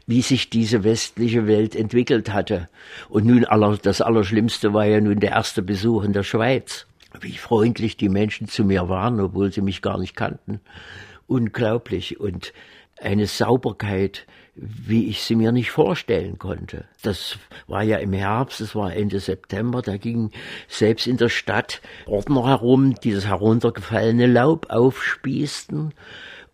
[0.07, 2.69] wie sich diese westliche Welt entwickelt hatte.
[3.09, 6.87] Und nun aller, das Allerschlimmste war ja nun der erste Besuch in der Schweiz.
[7.19, 10.61] Wie freundlich die Menschen zu mir waren, obwohl sie mich gar nicht kannten.
[11.27, 12.21] Unglaublich.
[12.21, 12.53] Und
[13.01, 14.25] eine Sauberkeit,
[14.61, 16.85] wie ich sie mir nicht vorstellen konnte.
[17.01, 20.31] Das war ja im Herbst, es war Ende September, da ging
[20.67, 25.93] selbst in der Stadt Ordner herum, die das heruntergefallene Laub aufspießten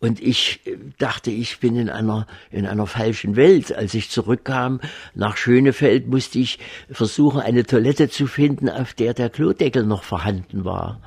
[0.05, 3.75] und ich äh, dachte, ich bin in einer, in einer falschen Welt.
[3.75, 4.79] Als ich zurückkam
[5.15, 6.59] nach Schönefeld, musste ich
[6.91, 11.01] versuchen, eine Toilette zu finden, auf der der Klodeckel noch vorhanden war.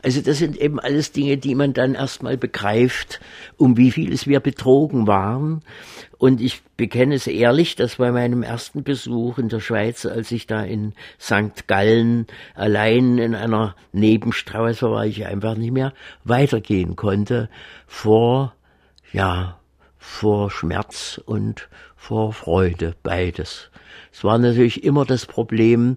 [0.00, 3.18] Also das sind eben alles Dinge, die man dann erstmal begreift,
[3.56, 5.62] um wie vieles wir betrogen waren.
[6.16, 10.46] Und ich bekenne es ehrlich, dass bei meinem ersten Besuch in der Schweiz, als ich
[10.46, 11.66] da in St.
[11.66, 15.92] Gallen allein in einer Nebenstraße war, ich einfach nicht mehr
[16.24, 17.48] weitergehen konnte
[17.86, 18.54] vor,
[19.12, 19.58] ja,
[19.98, 23.70] vor Schmerz und vor Freude, beides.
[24.12, 25.96] Es war natürlich immer das Problem,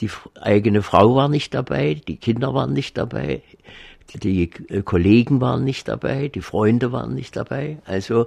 [0.00, 3.42] die eigene Frau war nicht dabei, die Kinder waren nicht dabei,
[4.14, 7.78] die äh, Kollegen waren nicht dabei, die Freunde waren nicht dabei.
[7.84, 8.26] Also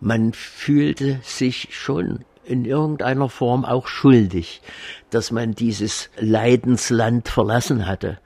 [0.00, 4.60] man fühlte sich schon in irgendeiner Form auch schuldig,
[5.10, 8.18] dass man dieses Leidensland verlassen hatte.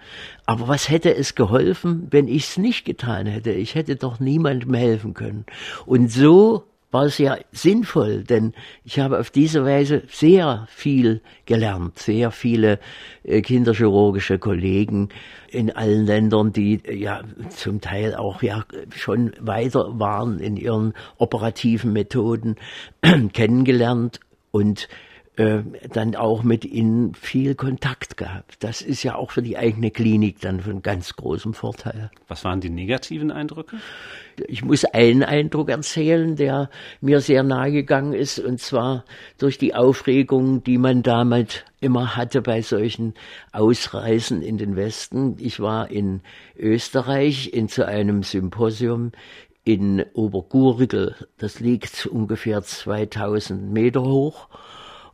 [0.47, 3.53] Aber was hätte es geholfen, wenn ich es nicht getan hätte?
[3.53, 5.44] Ich hätte doch niemandem helfen können.
[5.87, 11.98] Und so war es ja sinnvoll, denn ich habe auf diese Weise sehr viel gelernt,
[11.98, 12.79] sehr viele
[13.24, 15.11] äh, kinderchirurgische Kollegen
[15.51, 20.94] in allen Ländern, die äh, ja zum Teil auch ja schon weiter waren in ihren
[21.18, 22.57] operativen Methoden
[23.33, 24.20] kennengelernt
[24.51, 24.88] und
[25.38, 28.57] äh, dann auch mit ihnen viel Kontakt gehabt.
[28.59, 32.11] Das ist ja auch für die eigene Klinik dann von ganz großem Vorteil.
[32.27, 33.77] Was waren die negativen Eindrücke?
[34.48, 36.70] Ich muss einen Eindruck erzählen, der
[37.01, 39.05] mir sehr nahe gegangen ist, und zwar
[39.38, 43.14] durch die Aufregung, die man damals immer hatte bei solchen
[43.53, 45.37] Ausreisen in den Westen.
[45.38, 46.20] Ich war in
[46.57, 49.12] Österreich in zu einem Symposium
[49.62, 51.14] in Obergurgel.
[51.37, 54.48] Das liegt ungefähr 2000 Meter hoch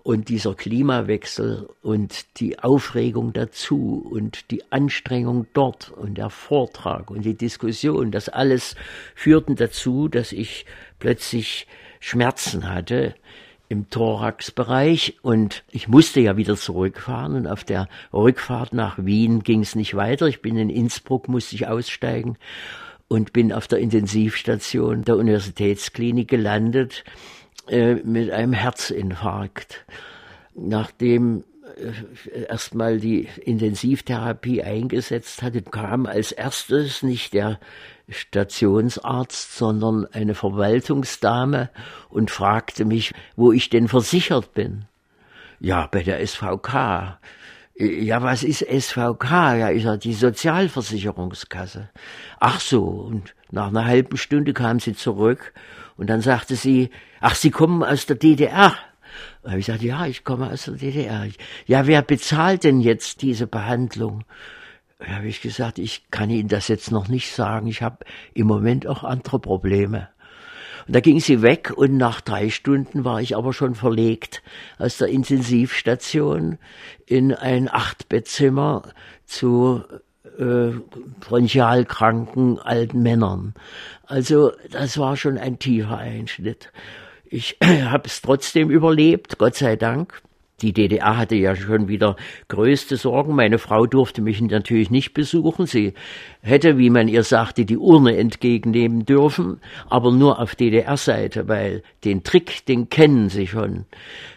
[0.04, 7.24] und dieser Klimawechsel und die Aufregung dazu und die Anstrengung dort und der Vortrag und
[7.24, 8.76] die Diskussion, das alles
[9.14, 10.66] führten dazu, dass ich
[10.98, 11.66] plötzlich
[12.00, 13.14] Schmerzen hatte
[13.70, 19.62] im Thoraxbereich und ich musste ja wieder zurückfahren und auf der Rückfahrt nach Wien ging
[19.62, 20.26] es nicht weiter.
[20.26, 22.36] Ich bin in Innsbruck, musste ich aussteigen
[23.08, 27.04] und bin auf der Intensivstation der Universitätsklinik gelandet
[27.68, 29.84] äh, mit einem Herzinfarkt.
[30.54, 31.44] Nachdem
[31.76, 37.58] äh, erstmal die Intensivtherapie eingesetzt hatte, kam als erstes nicht der
[38.08, 41.70] Stationsarzt, sondern eine Verwaltungsdame
[42.10, 44.84] und fragte mich, wo ich denn versichert bin.
[45.58, 47.18] Ja, bei der SVK.
[47.76, 49.30] Ja, was ist SVK?
[49.56, 51.88] Ja, ich sag, die Sozialversicherungskasse.
[52.38, 55.52] Ach so, und nach einer halben Stunde kam sie zurück
[55.96, 58.76] und dann sagte sie, ach, Sie kommen aus der DDR.
[59.44, 61.28] Habe ich gesagt, ja, ich komme aus der DDR.
[61.66, 64.24] Ja, wer bezahlt denn jetzt diese Behandlung?
[64.98, 67.66] Da habe ich gesagt, ich kann Ihnen das jetzt noch nicht sagen.
[67.66, 70.08] Ich habe im Moment auch andere Probleme.
[70.86, 74.42] Und da ging sie weg und nach drei Stunden war ich aber schon verlegt
[74.78, 76.58] aus der Intensivstation
[77.06, 78.92] in ein Achtbettzimmer
[79.24, 79.82] zu
[80.38, 80.72] äh,
[81.20, 83.54] bronchialkranken alten Männern.
[84.06, 86.70] Also das war schon ein tiefer Einschnitt.
[87.24, 90.22] Ich habe es trotzdem überlebt, Gott sei Dank.
[90.62, 92.16] Die DDR hatte ja schon wieder
[92.48, 93.34] größte Sorgen.
[93.34, 95.66] Meine Frau durfte mich natürlich nicht besuchen.
[95.66, 95.94] Sie
[96.42, 102.22] hätte, wie man ihr sagte, die Urne entgegennehmen dürfen, aber nur auf DDR-Seite, weil den
[102.22, 103.84] Trick, den kennen sie schon.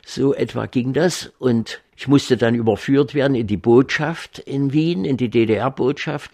[0.05, 5.05] So etwa ging das und ich musste dann überführt werden in die Botschaft in Wien,
[5.05, 6.31] in die DDR-Botschaft.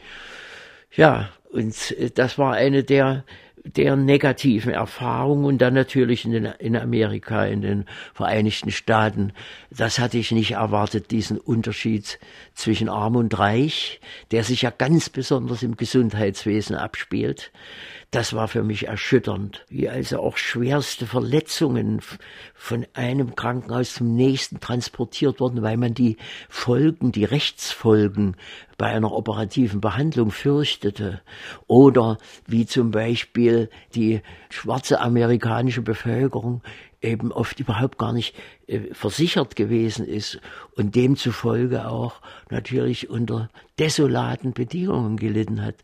[0.95, 1.75] Ja, und
[2.15, 3.25] das war eine der
[3.63, 9.31] der negativen Erfahrungen und dann natürlich in, den, in Amerika, in den Vereinigten Staaten.
[9.71, 12.19] Das hatte ich nicht erwartet, diesen Unterschied
[12.53, 17.51] zwischen Arm und Reich, der sich ja ganz besonders im Gesundheitswesen abspielt.
[18.11, 21.99] Das war für mich erschütternd, wie also auch schwerste Verletzungen
[22.53, 28.35] von einem Krankenhaus zum nächsten transportiert wurden, weil man die Folgen, die Rechtsfolgen
[28.77, 31.21] bei einer operativen Behandlung fürchtete.
[31.67, 36.61] Oder wie zum Beispiel die schwarze amerikanische Bevölkerung
[37.03, 38.33] eben oft überhaupt gar nicht
[38.67, 40.39] äh, versichert gewesen ist
[40.75, 45.75] und demzufolge auch natürlich unter desolaten Bedingungen gelitten hat.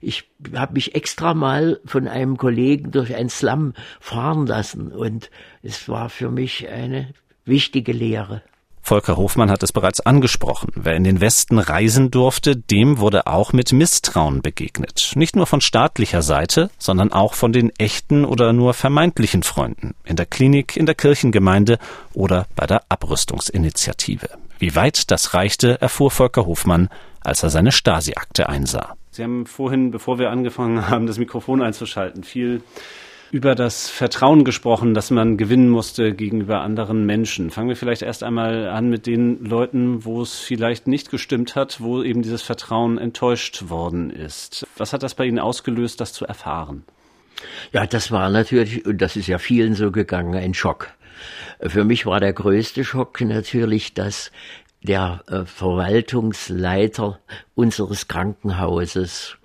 [0.00, 5.30] Ich habe mich extra mal von einem Kollegen durch ein Slum fahren lassen und
[5.62, 7.12] es war für mich eine
[7.44, 8.42] wichtige Lehre.
[8.82, 10.70] Volker Hofmann hat es bereits angesprochen.
[10.74, 15.12] Wer in den Westen reisen durfte, dem wurde auch mit Misstrauen begegnet.
[15.14, 19.94] Nicht nur von staatlicher Seite, sondern auch von den echten oder nur vermeintlichen Freunden.
[20.04, 21.78] In der Klinik, in der Kirchengemeinde
[22.12, 24.28] oder bei der Abrüstungsinitiative.
[24.58, 26.88] Wie weit das reichte, erfuhr Volker Hofmann,
[27.20, 28.96] als er seine Stasi-Akte einsah.
[29.10, 32.62] Sie haben vorhin, bevor wir angefangen haben, das Mikrofon einzuschalten, viel
[33.32, 37.50] über das Vertrauen gesprochen, das man gewinnen musste gegenüber anderen Menschen.
[37.50, 41.80] Fangen wir vielleicht erst einmal an mit den Leuten, wo es vielleicht nicht gestimmt hat,
[41.80, 44.66] wo eben dieses Vertrauen enttäuscht worden ist.
[44.76, 46.84] Was hat das bei Ihnen ausgelöst, das zu erfahren?
[47.72, 50.88] Ja, das war natürlich, und das ist ja vielen so gegangen, ein Schock.
[51.58, 54.30] Für mich war der größte Schock natürlich, dass
[54.82, 57.18] der äh, Verwaltungsleiter
[57.54, 59.38] unseres Krankenhauses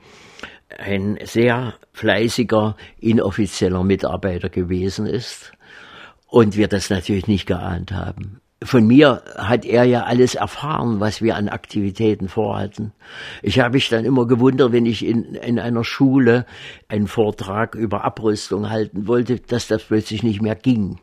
[0.78, 5.54] ein sehr fleißiger, inoffizieller Mitarbeiter gewesen ist
[6.28, 8.42] und wir das natürlich nicht geahnt haben.
[8.64, 12.92] Von mir hat er ja alles erfahren, was wir an Aktivitäten vorhatten.
[13.44, 16.48] Ich habe mich dann immer gewundert, wenn ich in, in einer Schule
[16.88, 21.00] einen Vortrag über Abrüstung halten wollte, dass das plötzlich nicht mehr ging.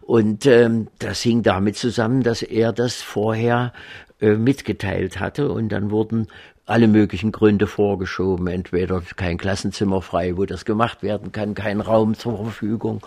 [0.00, 3.74] Und ähm, das hing damit zusammen, dass er das vorher
[4.18, 6.28] äh, mitgeteilt hatte und dann wurden
[6.66, 8.48] alle möglichen Gründe vorgeschoben.
[8.48, 13.00] Entweder kein Klassenzimmer frei, wo das gemacht werden kann, kein Raum zur Verfügung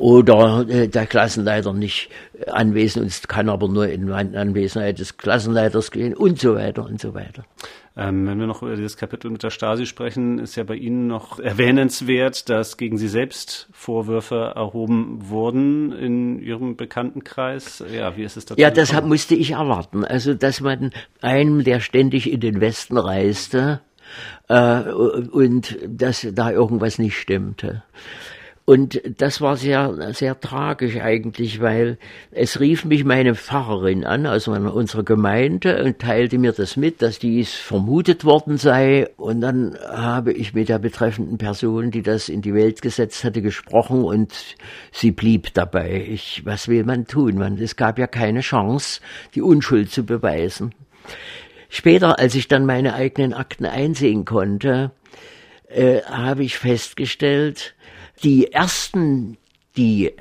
[0.00, 2.08] oder äh, der Klassenleiter nicht
[2.46, 7.14] anwesend ist, kann aber nur in Anwesenheit des Klassenleiters gehen und so weiter und so
[7.14, 7.44] weiter.
[7.96, 11.06] Ähm, wenn wir noch über dieses Kapitel mit der Stasi sprechen, ist ja bei Ihnen
[11.06, 17.84] noch erwähnenswert, dass gegen Sie selbst Vorwürfe erhoben wurden in Ihrem Bekanntenkreis.
[17.92, 18.60] Ja, wie ist es dazu?
[18.60, 20.04] Ja, das hab, musste ich erwarten.
[20.04, 23.80] Also, dass man einem, der ständig in den Westen reiste,
[24.48, 27.82] äh, und dass da irgendwas nicht stimmte.
[28.70, 31.98] Und das war sehr, sehr tragisch eigentlich, weil
[32.30, 37.18] es rief mich meine Pfarrerin an, also unsere Gemeinde, und teilte mir das mit, dass
[37.18, 39.08] dies vermutet worden sei.
[39.16, 43.42] Und dann habe ich mit der betreffenden Person, die das in die Welt gesetzt hatte,
[43.42, 44.32] gesprochen und
[44.92, 46.06] sie blieb dabei.
[46.08, 47.38] Ich, was will man tun?
[47.38, 49.00] Man, es gab ja keine Chance,
[49.34, 50.76] die Unschuld zu beweisen.
[51.70, 54.92] Später, als ich dann meine eigenen Akten einsehen konnte,
[55.70, 57.74] äh, habe ich festgestellt,
[58.22, 59.36] die ersten,
[59.76, 60.12] die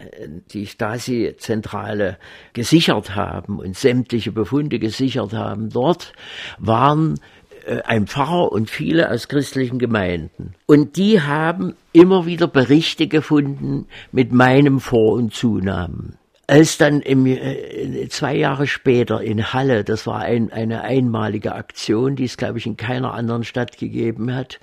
[0.54, 2.18] die Stasi-Zentrale
[2.54, 6.14] gesichert haben und sämtliche Befunde gesichert haben, dort
[6.60, 7.20] waren
[7.66, 10.54] äh, ein Pfarrer und viele aus christlichen Gemeinden.
[10.66, 16.18] Und die haben immer wieder Berichte gefunden mit meinem Vor- und Zunamen.
[16.48, 22.16] Als dann im, äh, zwei Jahre später in Halle, das war ein, eine einmalige Aktion,
[22.16, 24.60] die es, glaube ich, in keiner anderen Stadt gegeben hat,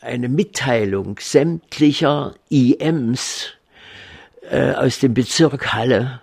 [0.00, 3.52] eine Mitteilung sämtlicher IMs
[4.50, 6.20] äh, aus dem Bezirk Halle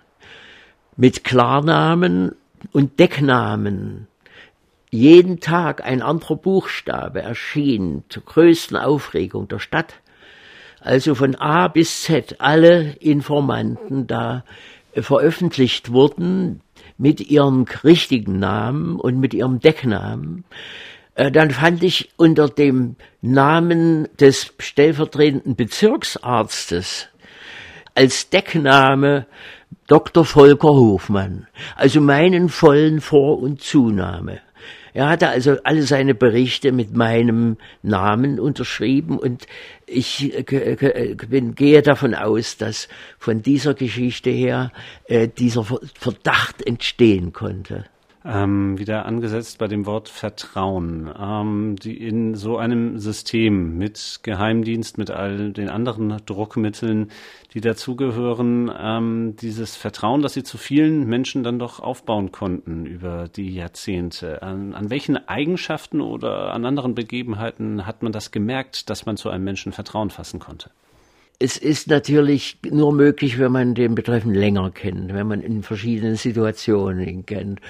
[0.96, 2.34] mit Klarnamen
[2.72, 4.06] und Decknamen
[4.90, 9.94] jeden Tag ein anderer Buchstabe erschien zur größten Aufregung der Stadt.
[10.80, 14.44] Also von A bis Z alle Informanten da
[14.92, 16.60] äh, veröffentlicht wurden
[16.96, 20.44] mit ihrem richtigen Namen und mit ihrem Decknamen.
[21.14, 27.08] Äh, dann fand ich unter dem Namen des stellvertretenden Bezirksarztes
[27.94, 29.26] als Deckname
[29.86, 30.24] Dr.
[30.24, 31.46] Volker Hofmann,
[31.76, 34.40] also meinen vollen Vor- und Zunahme.
[34.92, 39.46] Er hatte also alle seine Berichte mit meinem Namen unterschrieben und
[39.86, 42.88] ich äh, bin, gehe davon aus, dass
[43.18, 44.72] von dieser Geschichte her
[45.06, 47.84] äh, dieser Verdacht entstehen konnte
[48.24, 51.12] ähm, wieder angesetzt bei dem Wort Vertrauen.
[51.18, 57.10] Ähm, die in so einem System mit Geheimdienst, mit all den anderen Druckmitteln,
[57.52, 63.28] die dazugehören, ähm, dieses Vertrauen, das sie zu vielen Menschen dann doch aufbauen konnten über
[63.28, 64.42] die Jahrzehnte.
[64.42, 69.28] An, an welchen Eigenschaften oder an anderen Begebenheiten hat man das gemerkt, dass man zu
[69.28, 70.70] einem Menschen Vertrauen fassen konnte?
[71.40, 76.14] Es ist natürlich nur möglich, wenn man den Betreffenden länger kennt, wenn man in verschiedenen
[76.14, 77.60] Situationen ihn kennt.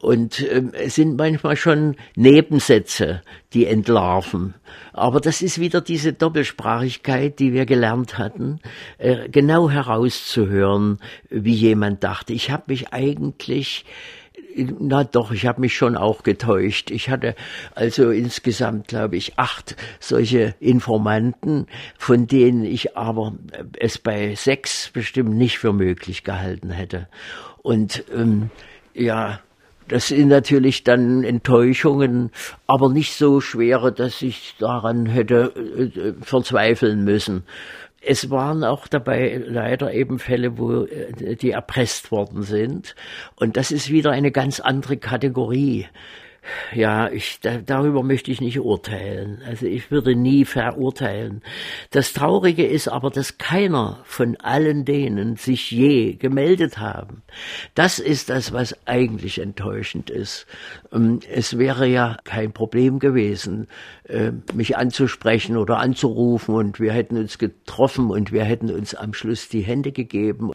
[0.00, 3.20] Und ähm, es sind manchmal schon Nebensätze,
[3.52, 4.54] die entlarven.
[4.92, 8.60] Aber das ist wieder diese Doppelsprachigkeit, die wir gelernt hatten,
[8.98, 10.98] äh, genau herauszuhören,
[11.28, 12.32] wie jemand dachte.
[12.32, 13.84] Ich habe mich eigentlich
[14.56, 16.90] na doch, ich habe mich schon auch getäuscht.
[16.90, 17.34] Ich hatte
[17.74, 21.66] also insgesamt, glaube ich, acht solche Informanten,
[21.98, 23.34] von denen ich aber
[23.78, 27.08] es bei sechs bestimmt nicht für möglich gehalten hätte.
[27.62, 28.50] Und ähm,
[28.94, 29.40] ja,
[29.90, 32.30] das sind natürlich dann Enttäuschungen,
[32.68, 37.42] aber nicht so schwere, dass ich daran hätte äh, verzweifeln müssen.
[38.00, 42.94] Es waren auch dabei leider eben Fälle, wo äh, die erpresst worden sind.
[43.34, 45.88] Und das ist wieder eine ganz andere Kategorie
[46.72, 49.42] ja, ich, da, darüber möchte ich nicht urteilen.
[49.46, 51.42] Also ich würde nie verurteilen.
[51.90, 57.22] Das Traurige ist aber, dass keiner von allen denen sich je gemeldet haben.
[57.74, 60.46] Das ist das, was eigentlich enttäuschend ist.
[60.92, 63.68] Ähm, es wäre ja kein Problem gewesen,
[64.04, 69.12] äh, mich anzusprechen oder anzurufen und wir hätten uns getroffen und wir hätten uns am
[69.14, 70.52] Schluss die Hände gegeben.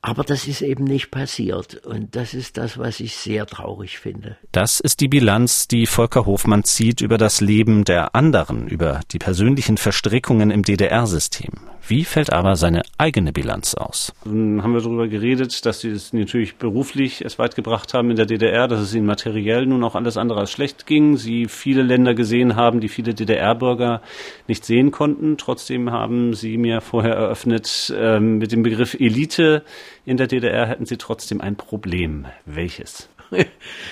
[0.00, 1.84] Aber das ist eben nicht passiert.
[1.84, 4.36] Und das ist das, was ich sehr traurig finde.
[4.52, 9.18] Das ist die Bilanz, die Volker Hofmann zieht über das Leben der anderen, über die
[9.18, 11.50] persönlichen Verstrickungen im DDR-System.
[11.88, 14.12] Wie fällt aber seine eigene Bilanz aus?
[14.24, 18.16] Dann haben wir darüber geredet, dass sie es natürlich beruflich es weit gebracht haben in
[18.16, 21.16] der DDR, dass es ihnen materiell nun auch alles andere als schlecht ging.
[21.16, 24.02] Sie viele Länder gesehen haben, die viele DDR-Bürger
[24.48, 25.38] nicht sehen konnten.
[25.38, 29.64] Trotzdem haben sie mir vorher eröffnet, äh, mit dem Begriff Elite
[30.08, 32.26] in der DDR hätten sie trotzdem ein Problem.
[32.46, 33.08] Welches?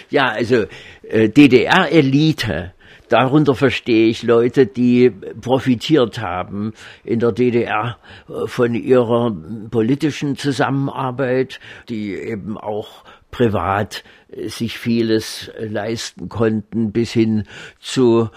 [0.08, 0.64] Ja, also
[1.02, 2.72] äh, DDR-Elite
[3.08, 6.72] Darunter verstehe ich Leute, die profitiert haben
[7.04, 7.98] in der DDR
[8.28, 9.32] äh, von ihrer
[9.70, 17.44] politischen Zusammenarbeit, die eben auch privat sich vieles äh, leisten konnten, bis hin
[17.78, 18.28] zu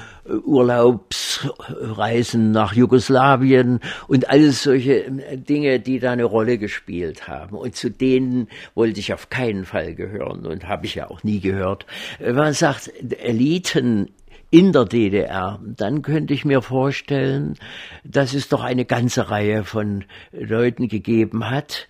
[0.46, 7.58] Urlaubsreisen nach Jugoslawien und alles solche Dinge, die da eine Rolle gespielt haben.
[7.58, 11.40] Und zu denen wollte ich auf keinen Fall gehören und habe ich ja auch nie
[11.40, 11.86] gehört.
[12.20, 14.10] Man sagt, Eliten
[14.52, 17.56] in der DDR, dann könnte ich mir vorstellen,
[18.04, 21.88] dass es doch eine ganze Reihe von Leuten gegeben hat,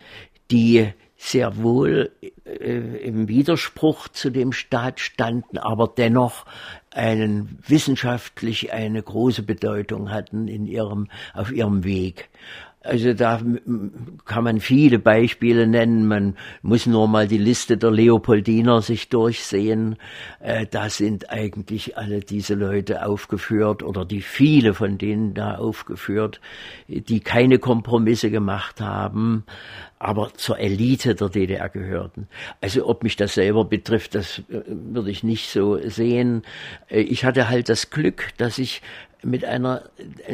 [0.52, 0.90] die
[1.22, 6.46] sehr wohl äh, im Widerspruch zu dem Staat standen, aber dennoch
[6.92, 12.30] einen wissenschaftlich eine große Bedeutung hatten in ihrem auf ihrem Weg.
[12.82, 13.42] Also da
[14.24, 16.08] kann man viele Beispiele nennen.
[16.08, 19.98] Man muss nur mal die Liste der Leopoldiner sich durchsehen.
[20.40, 26.40] Äh, da sind eigentlich alle diese Leute aufgeführt oder die viele von denen da aufgeführt,
[26.88, 29.44] die keine Kompromisse gemacht haben,
[30.00, 32.30] aber zur Elite der DDR gehörten.
[32.62, 36.44] Also ob mich das selber betrifft, das äh, würde ich nicht so sehen.
[36.88, 38.82] Äh, ich hatte halt das Glück, dass ich
[39.22, 39.84] mit einer,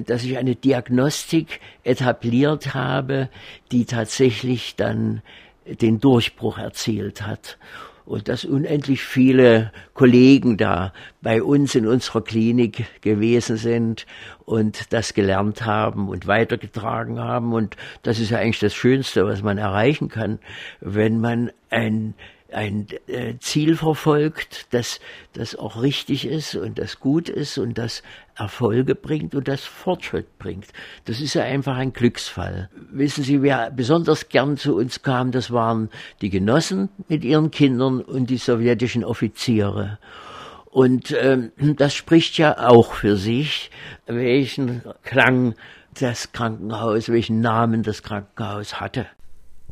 [0.06, 3.30] dass ich eine Diagnostik etabliert habe,
[3.72, 5.22] die tatsächlich dann
[5.66, 7.58] den Durchbruch erzielt hat.
[8.06, 14.06] und dass unendlich viele Kollegen da bei uns in unserer Klinik gewesen sind
[14.46, 17.54] und das gelernt haben und weitergetragen haben.
[17.54, 20.40] Und das ist ja eigentlich das Schönste, was man erreichen kann,
[20.82, 22.14] wenn man ein
[22.56, 24.99] ein äh, Ziel verfolgt, das,
[25.34, 28.01] das auch richtig ist und das gut ist und das
[28.36, 30.68] Erfolge bringt und das Fortschritt bringt.
[31.06, 32.70] Das ist ja einfach ein Glücksfall.
[32.91, 35.89] Wissen Sie, wer besonders gern zu uns kam, das waren
[36.22, 39.99] die Genossen mit ihren Kindern und die sowjetischen Offiziere.
[40.72, 43.72] Und ähm, das spricht ja auch für sich,
[44.08, 45.56] welchen Klang
[45.99, 49.06] das Krankenhaus, welchen Namen das Krankenhaus hatte.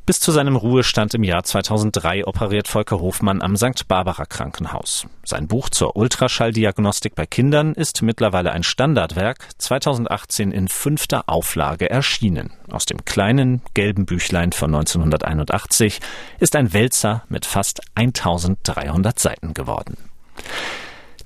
[0.06, 3.88] Bis zu seinem Ruhestand im Jahr 2003 operiert Volker Hofmann am St.
[3.88, 5.08] Barbara Krankenhaus.
[5.24, 12.51] Sein Buch zur Ultraschalldiagnostik bei Kindern ist mittlerweile ein Standardwerk, 2018 in fünfter Auflage erschienen.
[12.70, 16.01] Aus dem kleinen gelben Büchlein von 1981
[16.41, 19.95] ist ein Wälzer mit fast 1300 Seiten geworden.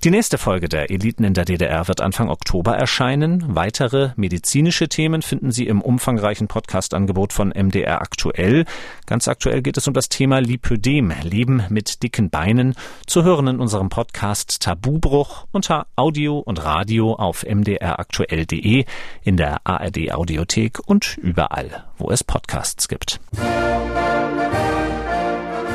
[0.04, 3.56] Die nächste Folge der Eliten in der DDR wird Anfang Oktober erscheinen.
[3.56, 8.66] Weitere medizinische Themen finden Sie im umfangreichen Podcast-Angebot von MDR aktuell.
[9.08, 12.76] Ganz aktuell geht es um das Thema Lipödem, Leben mit dicken Beinen,
[13.08, 18.86] zu hören in unserem Podcast Tabubruch unter Audio und Radio auf mdraktuell.de,
[19.24, 23.20] in der ARD Audiothek und überall, wo es Podcasts gibt.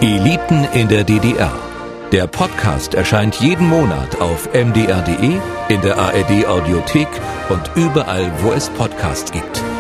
[0.01, 1.72] Eliten in der DDR
[2.13, 7.09] der Podcast erscheint jeden Monat auf mdr.de, in der ARD Audiothek
[7.49, 9.72] und überall, wo es Podcasts gibt.